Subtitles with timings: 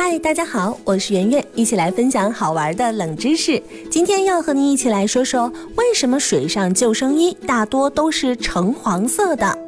[0.00, 3.60] 嗨，大家好，我是圆圆，一起来分享好玩的冷知识。
[3.90, 9.58] 今天要和您一起来说说，为什么水上救生衣大多都是橙黄色的。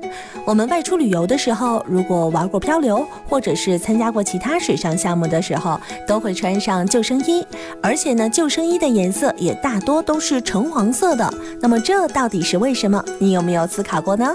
[0.46, 7.44] 我们外出旅游的时候，如果玩过漂流，或者是参加过其他水上项目的时候，都会穿上救生衣，
[7.82, 11.28] 而且呢，救生衣的颜色也大多都是橙黄色的。
[11.60, 13.04] 那么这到底是为什么？
[13.18, 14.32] 你有没有思考过呢？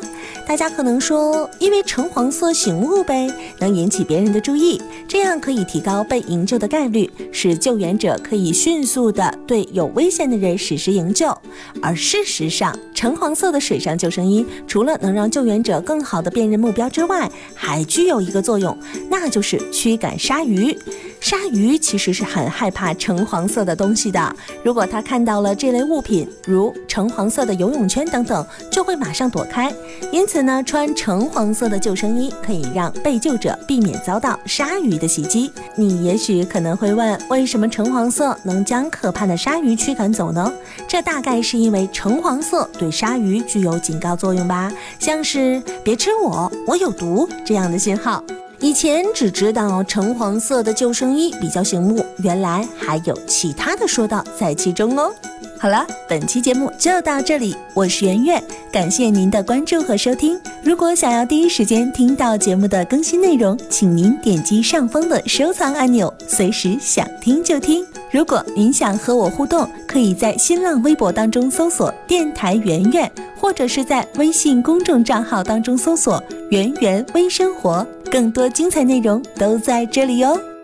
[0.47, 3.27] 大家可能说，因为橙黄色醒目呗，
[3.59, 11.35] 能引起别人的注意，这样可以提高被营救的概率，使救援者可以迅速的对有危险的人实施营救。
[11.81, 18.77] 而事实上，橙黄色的水上救生衣除了能让救援者更好的辨认目标之外，还具有一个作用，
[19.09, 20.77] 那就是驱赶鲨鱼。
[21.25, 29.73] 鲨鱼其实是很害怕橙黄色的东西的，如果它看到了这类物品，如橙黄色的游泳圈等等，就会马上躲开。
[30.11, 35.51] 因此呢，穿橙黄色的救生衣可以让被救者避免遭到鲨鱼的袭击。
[35.75, 40.53] 你也许可能会问，为什么橙黄色能将可怕的鲨鱼驱赶走呢？
[40.87, 48.23] 这大概是因为橙黄色对鲨鱼具有警告作用吧，像是“别吃我，我有毒”这样的信号。
[48.65, 55.13] 以前只知道橙黄色的救生衣比较醒目，原来还有其他的说道在其中哦。
[55.59, 60.41] 好了，本期节目就到这里，我是圆圆，感谢您的关注和收听。
[60.63, 67.85] 如果想要第一时间听到节目的更新内容，请您点击上方的收藏按钮，随时想听就听。
[68.09, 77.85] 如果您想和我互动，可以在新浪微博当中搜索“电台圆圆”，或者是在微信公众账号当中搜索“圆圆微生活”。
[78.15, 80.54] 更多精彩内容都在这里哟。